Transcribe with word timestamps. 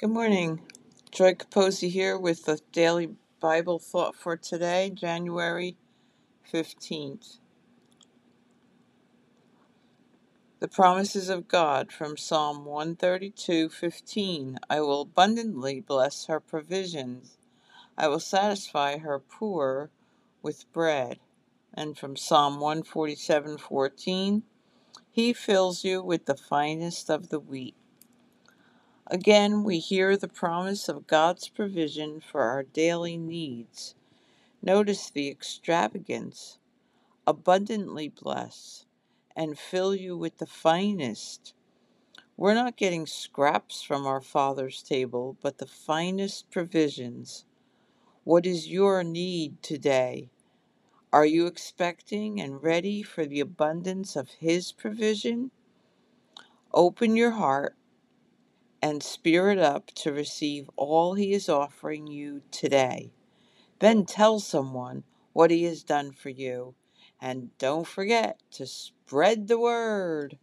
Good 0.00 0.12
morning. 0.12 0.62
Joy 1.10 1.34
Capozzi 1.34 1.90
here 1.90 2.16
with 2.16 2.46
the 2.46 2.58
daily 2.72 3.16
Bible 3.38 3.78
thought 3.78 4.16
for 4.16 4.34
today, 4.34 4.88
January 4.88 5.76
15th. 6.50 7.36
The 10.60 10.68
promises 10.68 11.28
of 11.28 11.48
God 11.48 11.92
from 11.92 12.16
Psalm 12.16 12.64
132:15. 12.64 14.56
I 14.70 14.80
will 14.80 15.02
abundantly 15.02 15.80
bless 15.80 16.24
her 16.28 16.40
provisions. 16.40 17.36
I 17.98 18.08
will 18.08 18.20
satisfy 18.20 18.96
her 18.96 19.18
poor 19.18 19.90
with 20.40 20.72
bread. 20.72 21.20
And 21.74 21.98
from 21.98 22.16
Psalm 22.16 22.58
147:14. 22.58 24.44
He 25.10 25.34
fills 25.34 25.84
you 25.84 26.02
with 26.02 26.24
the 26.24 26.38
finest 26.38 27.10
of 27.10 27.28
the 27.28 27.40
wheat. 27.40 27.74
Again, 29.12 29.64
we 29.64 29.80
hear 29.80 30.16
the 30.16 30.28
promise 30.28 30.88
of 30.88 31.08
God's 31.08 31.48
provision 31.48 32.20
for 32.20 32.42
our 32.42 32.62
daily 32.62 33.16
needs. 33.16 33.96
Notice 34.62 35.10
the 35.10 35.28
extravagance 35.28 36.58
abundantly 37.26 38.08
bless 38.08 38.86
and 39.34 39.58
fill 39.58 39.96
you 39.96 40.16
with 40.16 40.38
the 40.38 40.46
finest. 40.46 41.54
We're 42.36 42.54
not 42.54 42.76
getting 42.76 43.04
scraps 43.04 43.82
from 43.82 44.06
our 44.06 44.20
Father's 44.20 44.80
table, 44.80 45.36
but 45.42 45.58
the 45.58 45.66
finest 45.66 46.48
provisions. 46.52 47.44
What 48.22 48.46
is 48.46 48.68
your 48.68 49.02
need 49.02 49.60
today? 49.60 50.30
Are 51.12 51.26
you 51.26 51.48
expecting 51.48 52.40
and 52.40 52.62
ready 52.62 53.02
for 53.02 53.26
the 53.26 53.40
abundance 53.40 54.14
of 54.14 54.30
His 54.38 54.70
provision? 54.70 55.50
Open 56.72 57.16
your 57.16 57.32
heart 57.32 57.74
and 58.82 59.02
spirit 59.02 59.58
up 59.58 59.88
to 59.96 60.12
receive 60.12 60.70
all 60.76 61.14
He 61.14 61.32
is 61.32 61.48
offering 61.48 62.06
you 62.06 62.42
today. 62.50 63.12
Then 63.80 64.06
tell 64.06 64.40
someone 64.40 65.04
what 65.32 65.50
He 65.50 65.64
has 65.64 65.82
done 65.82 66.12
for 66.12 66.30
you. 66.30 66.74
And 67.20 67.56
don't 67.58 67.86
forget 67.86 68.40
to 68.52 68.66
spread 68.66 69.48
the 69.48 69.58
word. 69.58 70.38